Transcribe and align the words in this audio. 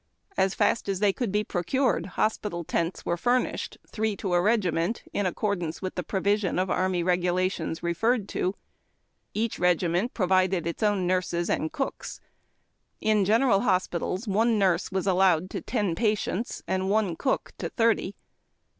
As 0.35 0.55
fast 0.55 0.89
as 0.89 0.97
they 0.97 1.13
could 1.13 1.31
be 1.31 1.43
procured, 1.43 2.07
hospital 2.17 2.63
tents 2.63 3.05
were 3.05 3.17
furnished, 3.17 3.77
three 3.87 4.15
to 4.15 4.33
a 4.33 4.41
regiment, 4.41 5.03
in 5.13 5.27
accordance 5.27 5.79
with 5.79 5.93
the 5.93 6.01
pro 6.01 6.21
vision 6.21 6.57
of 6.57 6.71
Army 6.71 7.03
Regulations 7.03 7.83
referred 7.83 8.27
to. 8.29 8.55
Each 9.35 9.59
regiment 9.59 10.15
pro 10.15 10.25
vided 10.25 10.65
its 10.65 10.81
own 10.81 11.05
nurses 11.05 11.51
and 11.51 11.71
cooks. 11.71 12.19
In 12.99 13.25
general 13.25 13.59
hospitals 13.59 14.27
one 14.27 14.57
nurse 14.57 14.91
was 14.91 15.05
allowed 15.05 15.51
to 15.51 15.61
ten 15.61 15.93
patients, 15.93 16.63
and 16.67 16.89
one 16.89 17.15
cook 17.15 17.51
to 17.59 17.69
thirty. 17.69 18.15